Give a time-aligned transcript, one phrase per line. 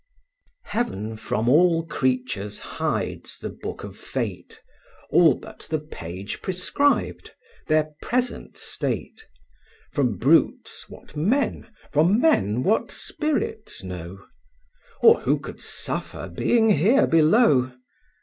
[0.01, 0.59] III.
[0.71, 4.59] Heaven from all creatures hides the book of Fate,
[5.11, 7.29] All but the page prescribed,
[7.67, 9.27] their present state:
[9.91, 14.25] From brutes what men, from men what spirits know:
[15.01, 17.71] Or who could suffer being here below?